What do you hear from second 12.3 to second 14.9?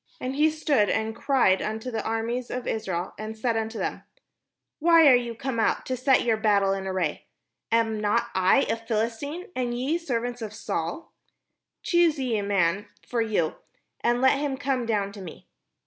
a man for you, and let him come